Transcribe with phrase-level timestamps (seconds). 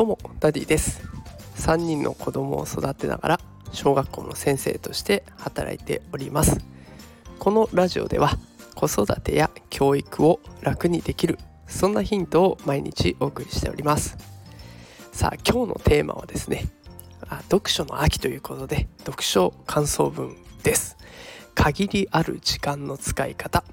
[0.00, 1.02] どうもダディです。
[1.56, 6.58] 3人の子供を育てながら小学校の先生として働いております。
[7.38, 8.38] このラジオでは
[8.74, 14.16] 子育てや教育を楽にできるそんなヒントを毎日お送りしております。
[15.12, 16.64] さあ今日のテーマはですね
[17.28, 20.96] あ読書の秋ということで読書感想文です。
[21.54, 23.64] 限りある時間の使い方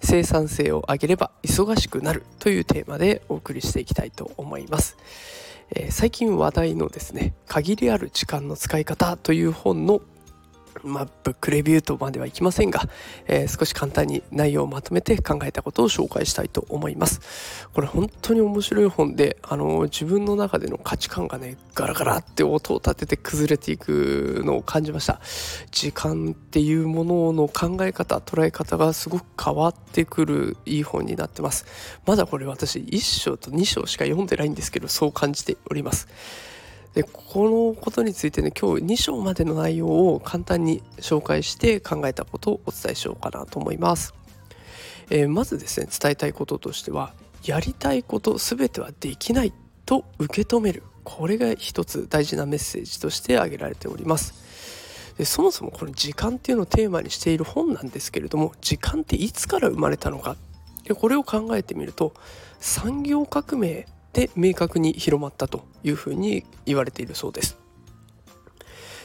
[0.00, 4.96] 生産性を上げれば忙しくなるというテーマでお送りしていきたいと思います、
[5.74, 10.00] えー、最近話題のですね限りある時間の使い方という本の
[10.84, 12.82] まあ、ブックレビューとまではいきませんが、
[13.26, 17.68] えー、少し簡単に内容をまとめて考えたことを紹介したいと思います。
[17.72, 25.20] これ本当に面白い本で、あの自分の中での価値観がねガラガラって音を立てて崩れていくのを感じました。
[25.70, 31.66] 時間っていうものの考え方捉え方がすごく変わってくるいい本になってます。
[32.06, 36.08] まだこれ私1章と2章しか読んでないんですけどそう感じております。
[36.98, 44.14] でこのことについてね今日2章までの内容を簡単に紹介して考えたことをお伝えしようかなと思います。
[45.08, 49.52] えー、まずですね伝えたいこととしてはやりたいこと全てはできない
[49.86, 55.14] と受け止めるこれが一つ大事なメッセージとして挙げられております。
[55.18, 60.34] でそもそもこの時間っていうのをテーマにしている本なんですけれども時間っていつから生まれたのか
[60.82, 62.12] でこれを考えてみると
[62.58, 63.86] 産業革命
[64.18, 67.56] で明確に広まったというふうに言われているそうです。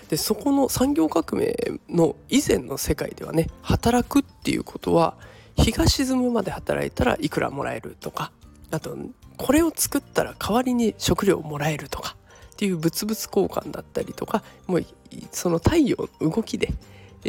[0.09, 1.55] でそこの産業革命
[1.87, 5.15] の以前の世界ではね働くっていうことは
[5.55, 8.31] 日が沈むまで働いたらいくらもらえるとか
[8.71, 8.97] あと
[9.37, 12.15] これを作ったら代わりに食料をもらえるとか
[12.51, 14.85] っていう物々交換だったりとかもう
[15.31, 16.69] その太陽の動きで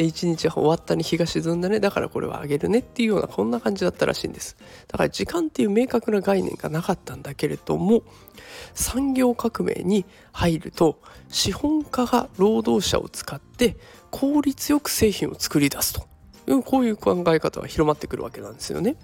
[0.03, 1.79] 一日終わったに日が沈んだね。
[1.79, 4.57] だからこれはあげるねっていうようなこんな感じだったらしいんです。
[4.87, 8.03] だから時間っていう明確な概念がなかったんだけれども
[8.73, 13.77] 産業革命に入ると資本家が労働者を使って
[14.11, 16.07] 効率よく製品を作り出すと。
[16.47, 18.97] いうこういう考え方が広まってくるわけなんですよね。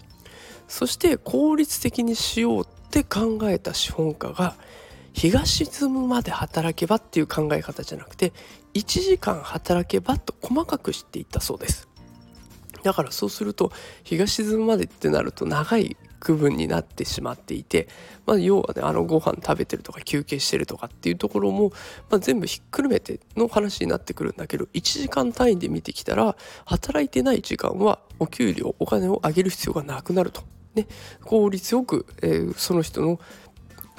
[0.67, 4.55] そして効率的にしようって考えた資本家が
[5.13, 8.33] 日が沈むまで働けばっていう考え方じゃなくて
[8.73, 11.89] 1時間働けばと細かくしていったそうです
[12.83, 13.71] だからそうすると
[14.03, 17.87] 日が沈むまでってなると長い区分になってしまっていて、
[18.25, 21.71] まあ、要はねあのご飯食べてるとか休憩してるとかっていうところも、
[22.09, 30.43] まあ、全部ひっくるめての話になってくるんだけど1時間単位で見てきたら働いてない時間はお給料お金を上げる必要がなくなると。
[30.73, 30.87] ね、
[31.25, 33.19] 効率よく、えー、その人の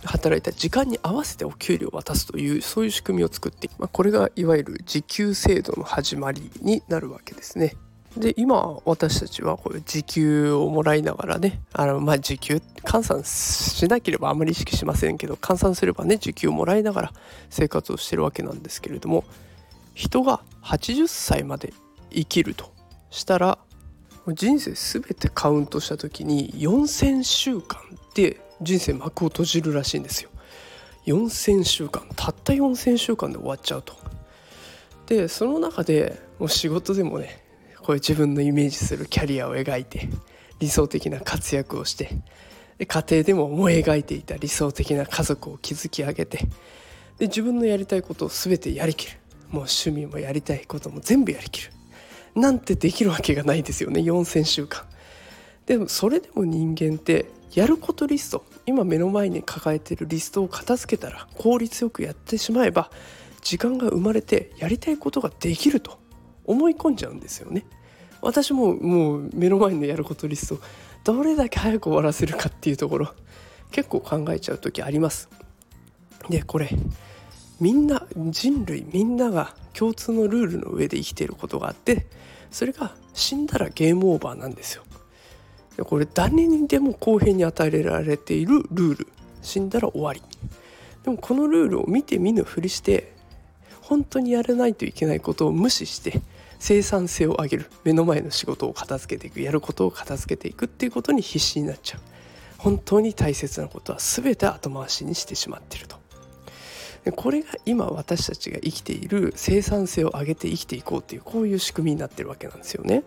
[0.04, 7.76] 働いた時間に合わせてお給料を渡すというそういう仕組みを作って、まあ、これがいわゆる時給制度の始まりになるわけですね。
[8.16, 17.12] で今私たちはこういう時給をもらいながらねあのまあ時給換算しなければあまり意識しませんけど換算すればね時給をもらいながら
[17.48, 19.24] 生活をしてるわけなんですけれども
[19.94, 21.72] 人が80歳まで
[22.10, 22.72] 生きると
[23.10, 23.58] したら
[24.28, 30.30] 人生全てカウントした時に4,000週間って人生幕を閉じるらしいんですよ。
[31.06, 33.94] 4000週間たった4000週間で終わっちゃうと。
[35.06, 37.42] でその中でもう仕事でもね
[37.82, 40.08] こういう自分のイメージするキャリアを描いて
[40.60, 42.10] 理想的な活躍をして
[42.78, 46.38] で家庭でも思い描いていた理想的な家族を築き上げて
[47.18, 49.18] で自分のやりたいことを全てやりきる。
[49.50, 51.70] もう趣味もやりたいことも全部やりきる。
[52.34, 54.84] なんてできるわけがないですよね4,000週間。
[55.66, 62.90] でもそれでも人間ってやることリスト今目の前に抱えてるリストを片付けたら効率よくやってしまえば
[63.42, 65.98] 時間が生まれてやりたいことができると
[66.44, 67.64] 思い込んじゃうんですよね。
[68.20, 70.60] 私ももう目の前のやることリスト
[71.02, 73.12] どれだけ早く終わらせるかっていうところ
[73.72, 75.28] 結構考えちゃう時あります。
[76.28, 76.70] でこれ
[77.60, 82.06] みんな人類みんなが共通のルールの上で生きていることがあって
[82.50, 84.84] それが死んだらゲームオーバーなんですよ。
[85.78, 89.09] これ誰にでも公平に与えられているルール。
[89.42, 90.22] 死んだら終わり。
[91.03, 93.13] でもこのルールを見て見ぬふりして
[93.80, 96.22] 本当にやらないといけないことを無視して
[96.60, 97.71] 生産性を上げる。
[97.84, 99.41] 目の前の仕事を片付けていく。
[99.41, 102.01] やることを片付けていくっていうことに必死になっちゃう。
[102.59, 105.97] 本当に大切なことは全て後回しにしてしまっていると。
[107.16, 113.03] これが今私たちが生きている生産性を上げて生きていこうっていうこういう仕組みになってるわけなんですよね。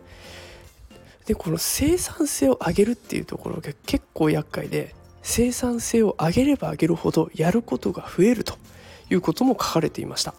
[1.25, 4.93] でこの生産性を上げるっていうところが結構厄介で
[5.23, 8.57] 生産性を上げれば上げるほどやることが増えると
[9.09, 10.35] いうことも書かれていました。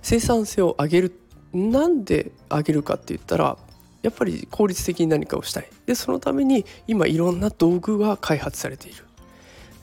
[0.00, 1.20] 生産性を上げる
[1.52, 3.58] なんで上げるかって言ったら
[4.02, 5.68] やっぱり効率的に何かをしたい。
[5.86, 9.04] でそのために今いろんな道具が開発されている。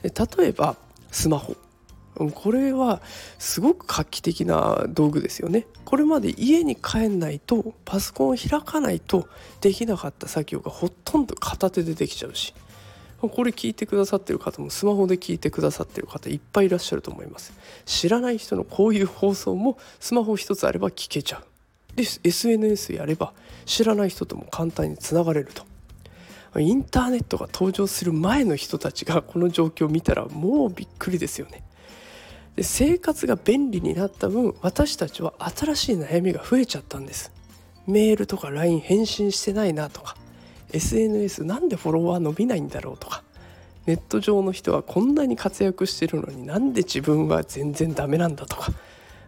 [0.02, 0.76] 例えば
[1.10, 1.56] スマホ。
[2.28, 3.00] これは
[3.38, 5.66] すごく画期的な道具ですよね。
[5.84, 9.28] これまで家に帰んないとパソコンを開かないと
[9.60, 12.54] できなかった作業がほとんど片手でできちゃうし。
[13.20, 17.52] これ聞いてくださってる方もスマホで聞いてくださってる方いっぱいいらっしゃると思います。
[17.84, 21.44] 知らない人のこういう放送もスマホ一つあれば聞けちゃう。
[21.96, 23.34] で SNS やれば
[23.66, 25.64] 知らない人とも簡単につながれると。
[26.58, 31.62] インターネットが登場する前の人たちがこの状況を見たらもうびっくりですよね。
[32.60, 37.32] で生活が便利になった分私たちは新しい悩みが増えちゃったんです。
[37.86, 40.14] メールとか LINE 返信してないなとか
[40.74, 43.24] SNS なんでフォロワー伸びないんだろうとか
[43.86, 48.74] ネット上の人はこんなに活躍してるのになんで自分は全然ダメなんだとか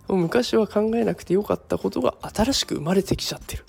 [0.09, 3.65] 昔は考えなくてよかったことが新しく生まれてきちゃってる。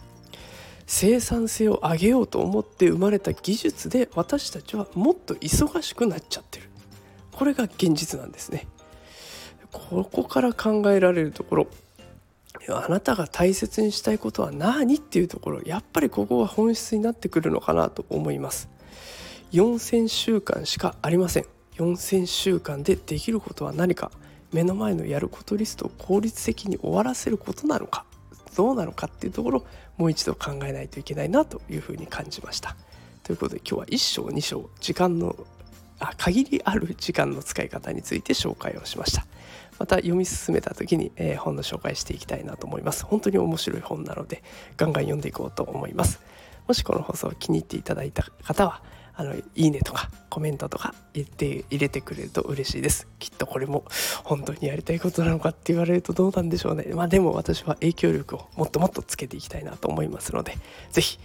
[0.88, 6.70] 生産性を上げようと思って生まれた技術で私たちはもっと忙しくなっちゃってる。
[7.32, 8.68] これが現実なんですね。
[9.74, 11.68] ここから考えられるところ。
[12.70, 15.62] あなたが大切にしたいことは何っていうところ。
[15.66, 18.70] やっぱりここは本質になってくるのかなと思います。
[19.52, 21.46] 4000週間しかありません。
[21.76, 24.12] 4000週間でできることは何か。
[24.54, 28.06] 目の前のやることリストを効率的に終わらせることなのか。
[28.56, 29.66] どうなのかっていうところ
[29.98, 32.76] もう一度考えないといけないなというふうに感じました。
[33.24, 35.36] ということで今日は1章2章時間の
[36.00, 39.26] あ限りある時間の使い方について紹介をしました。
[39.80, 43.06] また読み進めた時に、えー、本の紹介していきたいなと思います。
[43.06, 44.44] 本当に面白い本なので
[44.78, 46.20] ガンガン読んでいこうと思います。
[46.68, 48.82] もしこの放送を気に入っていただいた方は
[49.16, 53.08] あのいいねとかコメントとか言って入れてくれると嬉しいです。
[53.20, 53.86] きっとこれも
[54.24, 56.86] 本当にやりたいことなのかって言われるとどうなんでしょうね。
[56.94, 60.58] まあでも私は影響力をもっともっとつけていきたいなと思いますので
[60.92, 61.20] 是非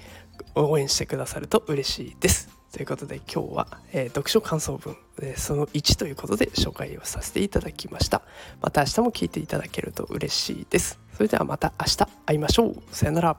[0.55, 2.58] 応援してくださると嬉しいです。
[2.73, 8.23] ということで今日は、えー、読書感想文、えー、その1ということで紹介をさせていただきました。
[8.61, 10.99] また明日も聞いていただけると嬉しいです。
[11.15, 12.77] それではまた明日会いましょう。
[12.93, 13.37] さよなら。